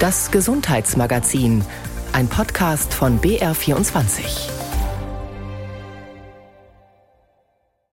Das 0.00 0.30
Gesundheitsmagazin, 0.30 1.64
ein 2.12 2.28
Podcast 2.28 2.94
von 2.94 3.18
BR24. 3.18 4.48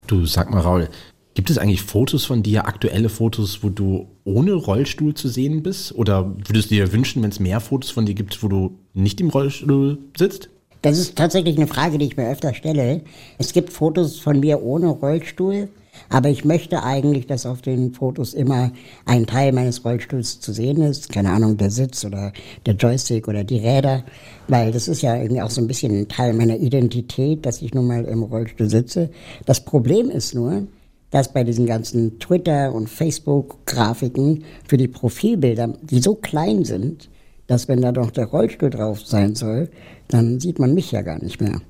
Du 0.07 0.25
sag 0.25 0.49
mal, 0.49 0.61
Raul, 0.61 0.89
gibt 1.35 1.51
es 1.51 1.59
eigentlich 1.59 1.83
Fotos 1.83 2.25
von 2.25 2.41
dir, 2.41 2.65
aktuelle 2.65 3.07
Fotos, 3.07 3.61
wo 3.61 3.69
du 3.69 4.07
ohne 4.23 4.53
Rollstuhl 4.53 5.13
zu 5.13 5.27
sehen 5.27 5.61
bist? 5.61 5.93
Oder 5.93 6.35
würdest 6.47 6.71
du 6.71 6.75
dir 6.75 6.91
wünschen, 6.91 7.21
wenn 7.21 7.29
es 7.29 7.39
mehr 7.39 7.59
Fotos 7.59 7.91
von 7.91 8.07
dir 8.07 8.15
gibt, 8.15 8.41
wo 8.41 8.47
du 8.47 8.79
nicht 8.95 9.21
im 9.21 9.29
Rollstuhl 9.29 9.99
sitzt? 10.17 10.49
Das 10.81 10.97
ist 10.97 11.15
tatsächlich 11.15 11.55
eine 11.55 11.67
Frage, 11.67 11.99
die 11.99 12.07
ich 12.07 12.17
mir 12.17 12.31
öfter 12.31 12.55
stelle. 12.55 13.01
Es 13.37 13.53
gibt 13.53 13.71
Fotos 13.71 14.17
von 14.17 14.39
mir 14.39 14.63
ohne 14.63 14.87
Rollstuhl, 14.87 15.69
aber 16.09 16.29
ich 16.29 16.45
möchte 16.45 16.83
eigentlich, 16.83 17.27
dass 17.27 17.45
auf 17.45 17.61
den 17.61 17.93
Fotos 17.93 18.33
immer 18.33 18.71
ein 19.05 19.25
Teil 19.25 19.51
meines 19.51 19.83
Rollstuhls 19.85 20.39
zu 20.39 20.53
sehen 20.53 20.81
ist. 20.81 21.11
Keine 21.11 21.31
Ahnung, 21.31 21.57
der 21.57 21.71
Sitz 21.71 22.05
oder 22.05 22.33
der 22.65 22.75
Joystick 22.75 23.27
oder 23.27 23.43
die 23.43 23.59
Räder. 23.59 24.03
Weil 24.47 24.71
das 24.71 24.87
ist 24.87 25.01
ja 25.01 25.15
irgendwie 25.15 25.41
auch 25.41 25.49
so 25.49 25.61
ein 25.61 25.67
bisschen 25.67 25.97
ein 25.97 26.07
Teil 26.07 26.33
meiner 26.33 26.57
Identität, 26.57 27.45
dass 27.45 27.61
ich 27.61 27.73
nun 27.73 27.87
mal 27.87 28.05
im 28.05 28.23
Rollstuhl 28.23 28.69
sitze. 28.69 29.09
Das 29.45 29.63
Problem 29.63 30.09
ist 30.09 30.35
nur, 30.35 30.67
dass 31.11 31.31
bei 31.31 31.43
diesen 31.43 31.65
ganzen 31.65 32.19
Twitter- 32.19 32.73
und 32.73 32.89
Facebook-Grafiken 32.89 34.43
für 34.67 34.77
die 34.77 34.87
Profilbilder, 34.87 35.73
die 35.81 35.99
so 35.99 36.15
klein 36.15 36.63
sind, 36.63 37.09
dass 37.47 37.67
wenn 37.67 37.81
da 37.81 37.91
doch 37.91 38.11
der 38.11 38.25
Rollstuhl 38.25 38.69
drauf 38.69 39.01
sein 39.05 39.35
soll, 39.35 39.69
dann 40.07 40.39
sieht 40.39 40.57
man 40.57 40.73
mich 40.73 40.91
ja 40.91 41.01
gar 41.01 41.21
nicht 41.21 41.41
mehr. 41.41 41.61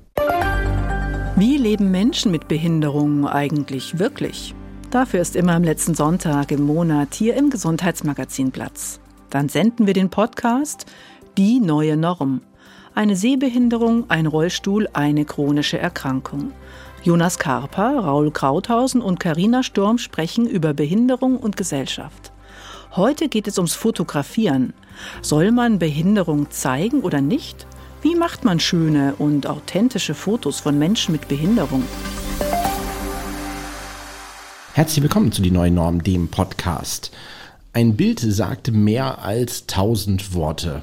Wie 1.44 1.56
leben 1.56 1.90
Menschen 1.90 2.30
mit 2.30 2.46
Behinderungen 2.46 3.26
eigentlich 3.26 3.98
wirklich? 3.98 4.54
Dafür 4.92 5.20
ist 5.20 5.34
immer 5.34 5.54
am 5.54 5.64
letzten 5.64 5.96
Sonntag 5.96 6.52
im 6.52 6.62
Monat 6.62 7.14
hier 7.14 7.34
im 7.34 7.50
Gesundheitsmagazin 7.50 8.52
Platz. 8.52 9.00
Dann 9.28 9.48
senden 9.48 9.88
wir 9.88 9.92
den 9.92 10.08
Podcast 10.08 10.86
Die 11.36 11.58
neue 11.58 11.96
Norm. 11.96 12.42
Eine 12.94 13.16
Sehbehinderung, 13.16 14.08
ein 14.08 14.26
Rollstuhl, 14.26 14.88
eine 14.92 15.24
chronische 15.24 15.78
Erkrankung. 15.78 16.52
Jonas 17.02 17.40
Karper, 17.40 17.98
Raul 17.98 18.30
Krauthausen 18.30 19.02
und 19.02 19.18
Karina 19.18 19.64
Sturm 19.64 19.98
sprechen 19.98 20.46
über 20.46 20.74
Behinderung 20.74 21.38
und 21.38 21.56
Gesellschaft. 21.56 22.30
Heute 22.94 23.28
geht 23.28 23.48
es 23.48 23.58
ums 23.58 23.74
Fotografieren. 23.74 24.74
Soll 25.22 25.50
man 25.50 25.80
Behinderung 25.80 26.52
zeigen 26.52 27.00
oder 27.00 27.20
nicht? 27.20 27.66
Wie 28.02 28.16
macht 28.16 28.44
man 28.44 28.58
schöne 28.58 29.14
und 29.18 29.46
authentische 29.46 30.14
Fotos 30.14 30.58
von 30.58 30.76
Menschen 30.76 31.12
mit 31.12 31.28
Behinderung? 31.28 31.84
Herzlich 34.72 35.04
willkommen 35.04 35.30
zu 35.30 35.40
Die 35.40 35.52
Neue 35.52 35.70
Norm, 35.70 36.02
dem 36.02 36.26
Podcast. 36.26 37.12
Ein 37.72 37.94
Bild 37.94 38.18
sagt 38.18 38.72
mehr 38.72 39.22
als 39.22 39.68
tausend 39.68 40.34
Worte. 40.34 40.82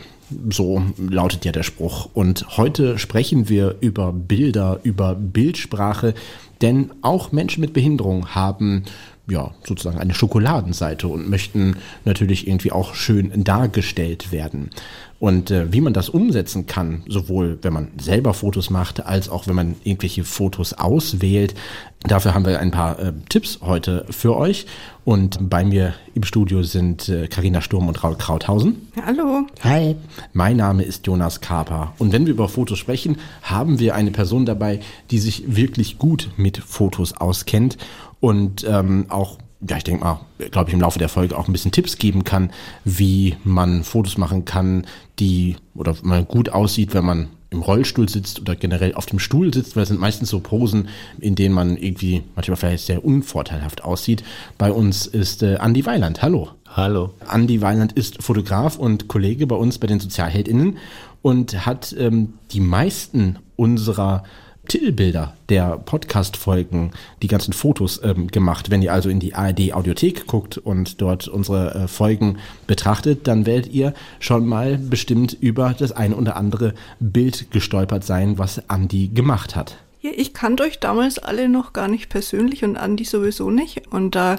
So 0.50 0.81
lautet 0.98 1.44
ja 1.44 1.52
der 1.52 1.64
Spruch. 1.64 2.09
Und 2.14 2.56
heute 2.56 2.98
sprechen 2.98 3.50
wir 3.50 3.76
über 3.81 4.14
Bilder, 4.14 4.80
über 4.83 5.14
Bildsprache, 5.14 6.14
denn 6.61 6.91
auch 7.02 7.31
Menschen 7.31 7.61
mit 7.61 7.73
Behinderung 7.73 8.35
haben 8.35 8.83
ja, 9.29 9.52
sozusagen 9.63 9.99
eine 9.99 10.13
Schokoladenseite 10.13 11.07
und 11.07 11.29
möchten 11.29 11.77
natürlich 12.03 12.47
irgendwie 12.47 12.71
auch 12.71 12.95
schön 12.95 13.31
dargestellt 13.43 14.31
werden. 14.31 14.71
Und 15.19 15.52
äh, 15.52 15.71
wie 15.73 15.81
man 15.81 15.93
das 15.93 16.07
umsetzen 16.07 16.65
kann, 16.65 17.03
sowohl 17.07 17.59
wenn 17.61 17.73
man 17.73 17.89
selber 17.99 18.33
Fotos 18.33 18.69
macht, 18.69 19.05
als 19.05 19.27
auch 19.27 19.47
wenn 19.47 19.55
man 19.55 19.75
irgendwelche 19.83 20.23
Fotos 20.23 20.73
auswählt, 20.73 21.55
dafür 22.03 22.33
haben 22.33 22.45
wir 22.45 22.57
ein 22.59 22.71
paar 22.71 22.97
äh, 22.99 23.11
Tipps 23.27 23.59
heute 23.61 24.05
für 24.09 24.37
euch. 24.37 24.65
Und 25.03 25.49
bei 25.49 25.65
mir 25.65 25.93
im 26.13 26.23
Studio 26.23 26.63
sind 26.63 27.11
Karina 27.30 27.59
äh, 27.59 27.61
Sturm 27.61 27.87
und 27.87 28.02
Raul 28.02 28.15
Krauthausen. 28.15 28.87
Hallo. 29.05 29.47
Hi. 29.61 29.95
Mein 30.33 30.57
Name 30.57 30.83
ist 30.83 31.05
Jonas 31.05 31.41
Kaper. 31.41 31.93
Und 31.97 32.13
wenn 32.13 32.25
wir 32.25 32.33
über 32.33 32.47
Fotos 32.47 32.80
sprechen, 32.80 33.17
haben 33.41 33.80
wir 33.80 33.95
eine 33.95 34.11
Person 34.11 34.45
dabei, 34.45 34.80
die 35.11 35.19
sich 35.19 35.55
wirklich 35.55 35.98
gut 35.98 36.30
mit 36.37 36.48
Fotos 36.58 37.14
auskennt 37.14 37.77
und 38.20 38.65
ähm, 38.67 39.05
auch 39.10 39.37
ja, 39.67 39.76
ich 39.76 39.83
denke 39.83 40.04
mal, 40.04 40.21
glaube 40.52 40.70
ich, 40.70 40.73
im 40.73 40.80
Laufe 40.80 40.99
der 40.99 41.10
Folge 41.10 41.37
auch 41.37 41.48
ein 41.48 41.52
bisschen 41.52 41.73
Tipps 41.73 41.98
geben 41.98 42.23
kann, 42.23 42.52
wie 42.86 43.36
man 43.43 43.83
Fotos 43.83 44.17
machen 44.17 44.45
kann, 44.45 44.87
die 45.20 45.58
oder 45.76 45.95
man 46.02 46.26
gut 46.26 46.49
aussieht, 46.49 46.93
wenn 46.93 47.04
man 47.04 47.27
im 47.49 47.61
Rollstuhl 47.61 48.08
sitzt 48.08 48.39
oder 48.39 48.55
generell 48.55 48.93
auf 48.93 49.08
dem 49.08 49.20
Stuhl 49.20 49.54
sitzt, 49.54 49.76
weil 49.76 49.83
es 49.83 49.89
sind 49.89 49.99
meistens 49.99 50.30
so 50.30 50.39
Posen, 50.39 50.87
in 51.20 51.36
denen 51.36 51.54
man 51.54 51.77
irgendwie 51.77 52.23
manchmal 52.36 52.58
vielleicht 52.58 52.86
sehr 52.86 53.04
unvorteilhaft 53.04 53.83
aussieht. 53.83 54.23
Bei 54.58 54.71
uns 54.71 55.08
ist 55.08 55.42
äh, 55.42 55.55
Andy 55.55 55.86
Weiland. 55.86 56.21
Hallo. 56.21 56.49
Hallo. 56.67 57.14
Andy 57.31 57.61
Weiland 57.61 57.93
ist 57.93 58.21
Fotograf 58.21 58.77
und 58.77 59.08
Kollege 59.08 59.48
bei 59.48 59.55
uns 59.55 59.80
bei 59.80 59.87
den 59.87 59.99
Sozialheldinnen 59.99 60.77
und 61.21 61.66
hat 61.66 61.95
ähm, 61.98 62.33
die 62.52 62.61
meisten 62.61 63.39
unserer 63.55 64.23
Titelbilder 64.69 65.33
der 65.49 65.77
Podcast-Folgen, 65.77 66.91
die 67.21 67.27
ganzen 67.27 67.53
Fotos 67.53 67.99
ähm, 68.03 68.27
gemacht. 68.27 68.69
Wenn 68.69 68.81
ihr 68.81 68.93
also 68.93 69.09
in 69.09 69.19
die 69.19 69.33
ARD-Audiothek 69.33 70.27
guckt 70.27 70.57
und 70.57 71.02
dort 71.02 71.27
unsere 71.27 71.73
äh, 71.73 71.87
Folgen 71.87 72.37
betrachtet, 72.67 73.27
dann 73.27 73.45
werdet 73.45 73.73
ihr 73.73 73.93
schon 74.19 74.45
mal 74.45 74.77
bestimmt 74.77 75.35
über 75.41 75.75
das 75.77 75.91
eine 75.91 76.15
oder 76.15 76.37
andere 76.37 76.75
Bild 76.99 77.52
gestolpert 77.52 78.05
sein, 78.05 78.37
was 78.37 78.69
Andi 78.69 79.09
gemacht 79.09 79.55
hat. 79.55 79.77
Ja, 80.02 80.11
ich 80.15 80.33
kannte 80.33 80.63
euch 80.63 80.80
damals 80.80 81.19
alle 81.19 81.49
noch 81.49 81.73
gar 81.73 81.87
nicht 81.87 82.09
persönlich 82.09 82.63
und 82.63 82.77
Andi 82.77 83.03
sowieso 83.03 83.49
nicht. 83.49 83.91
Und 83.91 84.15
da 84.15 84.37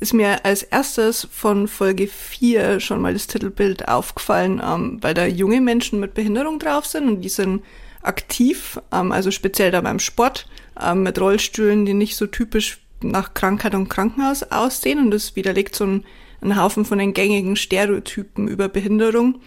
ist 0.00 0.12
mir 0.12 0.44
als 0.44 0.64
erstes 0.64 1.26
von 1.30 1.68
Folge 1.68 2.08
4 2.08 2.80
schon 2.80 3.00
mal 3.00 3.12
das 3.12 3.26
Titelbild 3.26 3.88
aufgefallen, 3.88 4.60
ähm, 4.62 4.98
weil 5.00 5.14
da 5.14 5.24
junge 5.24 5.60
Menschen 5.60 6.00
mit 6.00 6.14
Behinderung 6.14 6.58
drauf 6.58 6.84
sind 6.84 7.08
und 7.08 7.22
die 7.22 7.28
sind 7.28 7.62
aktiv, 8.02 8.80
ähm, 8.92 9.12
also 9.12 9.30
speziell 9.30 9.70
da 9.70 9.80
beim 9.80 9.98
Sport, 9.98 10.46
ähm, 10.80 11.02
mit 11.02 11.20
Rollstühlen, 11.20 11.86
die 11.86 11.94
nicht 11.94 12.16
so 12.16 12.26
typisch 12.26 12.80
nach 13.02 13.34
Krankheit 13.34 13.74
und 13.74 13.88
Krankenhaus 13.88 14.42
aussehen. 14.44 14.98
Und 14.98 15.10
das 15.10 15.36
widerlegt 15.36 15.74
so 15.74 15.84
ein, 15.84 16.04
ein 16.40 16.60
Haufen 16.60 16.84
von 16.84 16.98
den 16.98 17.14
gängigen 17.14 17.56
Stereotypen 17.56 18.48
über 18.48 18.68
Behinderung. 18.68 19.40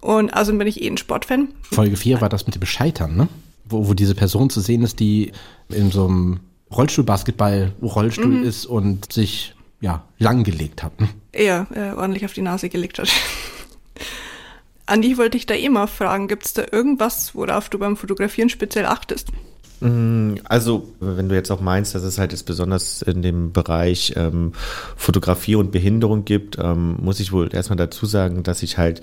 Und 0.00 0.34
außerdem 0.34 0.58
bin 0.58 0.68
ich 0.68 0.82
eh 0.82 0.88
ein 0.88 0.98
Sportfan. 0.98 1.48
Folge 1.62 1.96
4 1.96 2.20
war 2.20 2.28
das 2.28 2.46
mit 2.46 2.54
dem 2.54 2.66
Scheitern, 2.66 3.16
ne? 3.16 3.28
Wo, 3.66 3.88
wo 3.88 3.94
diese 3.94 4.14
Person 4.14 4.50
zu 4.50 4.60
sehen 4.60 4.82
ist, 4.82 5.00
die 5.00 5.32
in 5.70 5.90
so 5.90 6.06
einem 6.06 6.40
Rollstuhl-Basketball-Rollstuhl 6.70 8.26
mhm. 8.26 8.42
ist 8.42 8.66
und 8.66 9.10
sich 9.10 9.54
ja 9.80 10.04
langgelegt 10.18 10.82
hat. 10.82 11.00
Ne? 11.00 11.08
Ja, 11.34 11.66
äh, 11.74 11.92
ordentlich 11.92 12.24
auf 12.24 12.34
die 12.34 12.42
Nase 12.42 12.68
gelegt 12.68 12.98
hat. 12.98 13.08
Andi, 14.86 15.16
wollte 15.16 15.36
ich 15.36 15.46
da 15.46 15.54
eh 15.54 15.68
mal 15.68 15.86
fragen, 15.86 16.28
gibt 16.28 16.44
es 16.44 16.52
da 16.52 16.64
irgendwas, 16.70 17.34
worauf 17.34 17.68
du 17.68 17.78
beim 17.78 17.96
Fotografieren 17.96 18.50
speziell 18.50 18.86
achtest? 18.86 19.28
Mm, 19.80 20.34
also, 20.44 20.92
wenn 21.00 21.28
du 21.28 21.34
jetzt 21.34 21.50
auch 21.50 21.60
meinst, 21.60 21.94
dass 21.94 22.02
es 22.02 22.18
halt 22.18 22.32
jetzt 22.32 22.44
besonders 22.44 23.02
in 23.02 23.22
dem 23.22 23.52
Bereich 23.52 24.14
ähm, 24.16 24.52
Fotografie 24.96 25.56
und 25.56 25.72
Behinderung 25.72 26.24
gibt, 26.24 26.58
ähm, 26.58 26.96
muss 27.00 27.20
ich 27.20 27.32
wohl 27.32 27.52
erstmal 27.52 27.76
dazu 27.76 28.06
sagen, 28.06 28.42
dass 28.42 28.62
ich 28.62 28.78
halt 28.78 29.00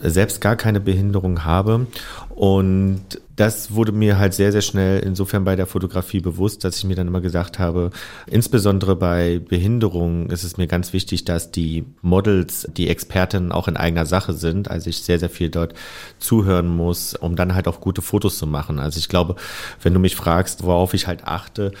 selbst 0.00 0.40
gar 0.40 0.56
keine 0.56 0.80
Behinderung 0.80 1.44
habe 1.44 1.86
und 2.30 3.02
das 3.36 3.74
wurde 3.74 3.92
mir 3.92 4.18
halt 4.18 4.34
sehr, 4.34 4.52
sehr 4.52 4.60
schnell 4.60 5.00
insofern 5.00 5.44
bei 5.44 5.56
der 5.56 5.66
Fotografie 5.66 6.20
bewusst, 6.20 6.64
dass 6.64 6.76
ich 6.76 6.84
mir 6.84 6.94
dann 6.94 7.08
immer 7.08 7.22
gesagt 7.22 7.58
habe, 7.58 7.90
insbesondere 8.26 8.94
bei 8.94 9.38
Behinderungen 9.38 10.28
ist 10.28 10.44
es 10.44 10.58
mir 10.58 10.66
ganz 10.66 10.92
wichtig, 10.92 11.24
dass 11.24 11.50
die 11.50 11.84
Models, 12.02 12.68
die 12.76 12.88
Expertinnen 12.88 13.50
auch 13.50 13.68
in 13.68 13.76
eigener 13.76 14.04
Sache 14.04 14.34
sind. 14.34 14.70
Also 14.70 14.90
ich 14.90 14.98
sehr, 14.98 15.18
sehr 15.18 15.30
viel 15.30 15.48
dort 15.48 15.74
zuhören 16.18 16.68
muss, 16.68 17.14
um 17.14 17.34
dann 17.34 17.54
halt 17.54 17.68
auch 17.68 17.80
gute 17.80 18.02
Fotos 18.02 18.36
zu 18.36 18.46
machen. 18.46 18.78
Also 18.78 18.98
ich 18.98 19.08
glaube, 19.08 19.36
wenn 19.82 19.94
du 19.94 20.00
mich 20.00 20.14
fragst, 20.14 20.62
worauf 20.62 20.92
ich 20.92 21.06
halt 21.06 21.24
achte, 21.24 21.72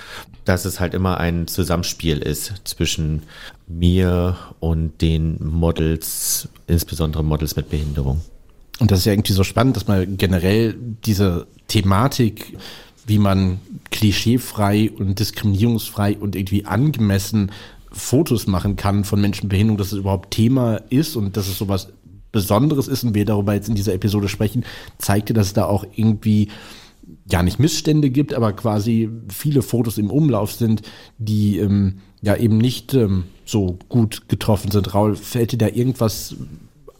dass 0.44 0.64
es 0.64 0.80
halt 0.80 0.94
immer 0.94 1.18
ein 1.18 1.46
Zusammenspiel 1.48 2.18
ist 2.18 2.54
zwischen 2.64 3.22
mir 3.68 4.36
und 4.58 5.00
den 5.02 5.36
Models, 5.40 6.48
insbesondere 6.66 7.22
Models 7.22 7.56
mit 7.56 7.68
Behinderung. 7.68 8.22
Und 8.82 8.90
das 8.90 8.98
ist 8.98 9.04
ja 9.04 9.12
irgendwie 9.12 9.32
so 9.32 9.44
spannend, 9.44 9.76
dass 9.76 9.86
man 9.86 10.16
generell 10.16 10.74
diese 11.04 11.46
Thematik, 11.68 12.58
wie 13.06 13.18
man 13.20 13.60
klischeefrei 13.92 14.90
und 14.90 15.20
diskriminierungsfrei 15.20 16.16
und 16.18 16.34
irgendwie 16.34 16.64
angemessen 16.64 17.52
Fotos 17.92 18.48
machen 18.48 18.74
kann 18.74 19.04
von 19.04 19.20
Menschen 19.20 19.44
mit 19.44 19.50
Behinderung, 19.50 19.78
dass 19.78 19.92
es 19.92 19.98
überhaupt 20.00 20.32
Thema 20.32 20.78
ist 20.90 21.14
und 21.14 21.36
dass 21.36 21.46
es 21.46 21.58
sowas 21.58 21.92
Besonderes 22.32 22.88
ist 22.88 23.04
und 23.04 23.14
wir 23.14 23.24
darüber 23.24 23.54
jetzt 23.54 23.68
in 23.68 23.76
dieser 23.76 23.94
Episode 23.94 24.28
sprechen, 24.28 24.64
zeigt 24.98 25.30
ja, 25.30 25.34
dass 25.34 25.46
es 25.46 25.52
da 25.52 25.66
auch 25.66 25.86
irgendwie 25.94 26.48
ja 27.30 27.44
nicht 27.44 27.60
Missstände 27.60 28.10
gibt, 28.10 28.34
aber 28.34 28.52
quasi 28.52 29.08
viele 29.28 29.62
Fotos 29.62 29.96
im 29.96 30.10
Umlauf 30.10 30.50
sind, 30.50 30.82
die 31.18 31.58
ähm, 31.58 32.00
ja 32.20 32.34
eben 32.34 32.58
nicht 32.58 32.94
ähm, 32.94 33.26
so 33.44 33.78
gut 33.88 34.28
getroffen 34.28 34.72
sind. 34.72 34.92
Raul, 34.92 35.14
fällt 35.14 35.52
dir 35.52 35.58
da 35.58 35.68
irgendwas 35.68 36.34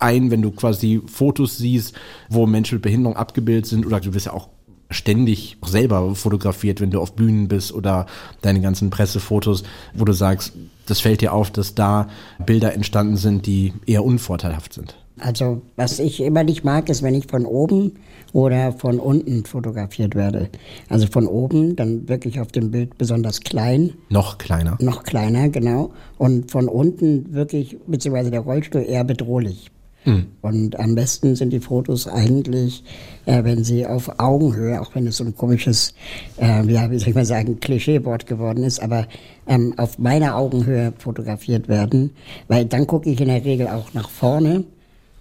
ein, 0.03 0.31
wenn 0.31 0.43
du 0.43 0.51
quasi 0.51 1.01
Fotos 1.07 1.59
siehst, 1.59 1.95
wo 2.29 2.47
Menschen 2.47 2.77
mit 2.77 2.83
Behinderung 2.83 3.17
abgebildet 3.17 3.67
sind, 3.67 3.87
oder 3.87 4.01
du 4.01 4.15
wirst 4.15 4.27
ja 4.27 4.33
auch 4.33 4.49
ständig 4.91 5.57
selber 5.65 6.15
fotografiert, 6.15 6.81
wenn 6.81 6.91
du 6.91 7.01
auf 7.01 7.15
Bühnen 7.15 7.49
bist 7.49 7.73
oder 7.73 8.07
deine 8.43 8.61
ganzen 8.61 8.91
Pressefotos, 8.91 9.65
wo 9.95 10.05
du 10.05 10.13
sagst, 10.13 10.53
das 10.87 11.01
fällt 11.01 11.21
dir 11.21 11.33
auf, 11.33 11.51
dass 11.51 11.75
da 11.75 12.09
Bilder 12.45 12.75
entstanden 12.75 13.17
sind, 13.17 13.47
die 13.47 13.73
eher 13.87 14.05
unvorteilhaft 14.05 14.73
sind? 14.75 14.97
Also 15.19 15.63
was 15.77 15.99
ich 15.99 16.21
immer 16.21 16.43
nicht 16.43 16.65
mag, 16.65 16.89
ist, 16.89 17.03
wenn 17.03 17.15
ich 17.15 17.27
von 17.27 17.47
oben 17.47 17.93
oder 18.33 18.73
von 18.73 18.99
unten 18.99 19.45
fotografiert 19.45 20.15
werde. 20.15 20.49
Also 20.89 21.07
von 21.07 21.27
oben, 21.27 21.77
dann 21.77 22.09
wirklich 22.09 22.41
auf 22.41 22.49
dem 22.49 22.71
Bild 22.71 22.99
besonders 22.99 23.41
klein. 23.41 23.93
Noch 24.09 24.39
kleiner. 24.39 24.79
Noch 24.81 25.05
kleiner, 25.05 25.49
genau. 25.49 25.93
Und 26.19 26.51
von 26.51 26.69
unten 26.69 27.33
wirklich, 27.35 27.77
beziehungsweise 27.87 28.31
der 28.31 28.41
Rollstuhl 28.41 28.83
eher 28.83 29.05
bedrohlich. 29.05 29.72
Mhm. 30.05 30.27
Und 30.41 30.79
am 30.79 30.95
besten 30.95 31.37
sind 31.37 31.51
die 31.51 31.61
Fotos 31.61 32.09
eigentlich, 32.09 32.83
äh, 33.27 33.45
wenn 33.45 33.65
sie 33.65 33.87
auf 33.87 34.19
Augenhöhe, 34.19 34.81
auch 34.81 34.95
wenn 34.95 35.07
es 35.07 35.19
so 35.19 35.25
ein 35.25 35.37
komisches, 35.37 35.95
äh, 36.41 36.65
ja, 36.67 36.91
wie 36.91 36.99
soll 36.99 37.11
ich 37.11 37.15
mal 37.15 37.25
sagen, 37.25 37.61
Klischeewort 37.61 38.27
geworden 38.27 38.65
ist, 38.65 38.81
aber 38.81 39.07
ähm, 39.47 39.75
auf 39.77 39.99
meiner 39.99 40.37
Augenhöhe 40.37 40.93
fotografiert 40.99 41.69
werden, 41.69 42.11
weil 42.49 42.65
dann 42.65 42.87
gucke 42.87 43.11
ich 43.11 43.21
in 43.21 43.29
der 43.29 43.45
Regel 43.45 43.69
auch 43.69 43.95
nach 43.95 44.11
vorne 44.11 44.65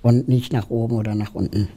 und 0.02 0.28
nicht 0.28 0.52
nach 0.54 0.70
oben 0.70 0.96
oder 0.96 1.16
nach 1.16 1.36
unten. 1.36 1.68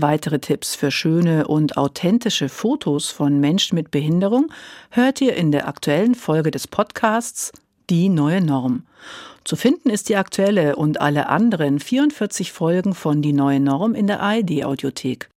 Weitere 0.00 0.38
Tipps 0.38 0.76
für 0.76 0.92
schöne 0.92 1.48
und 1.48 1.76
authentische 1.76 2.48
Fotos 2.48 3.08
von 3.08 3.40
Menschen 3.40 3.74
mit 3.74 3.90
Behinderung 3.90 4.52
hört 4.90 5.20
ihr 5.20 5.34
in 5.34 5.50
der 5.50 5.66
aktuellen 5.66 6.14
Folge 6.14 6.52
des 6.52 6.68
Podcasts 6.68 7.50
Die 7.90 8.08
neue 8.08 8.40
Norm. 8.40 8.84
Zu 9.48 9.56
finden 9.56 9.88
ist 9.88 10.10
die 10.10 10.16
aktuelle 10.16 10.76
und 10.76 11.00
alle 11.00 11.30
anderen 11.30 11.80
44 11.80 12.52
Folgen 12.52 12.92
von 12.92 13.22
Die 13.22 13.32
neue 13.32 13.60
Norm 13.60 13.94
in 13.94 14.06
der 14.06 14.20
ARD 14.20 14.62
Audiothek. 14.62 15.26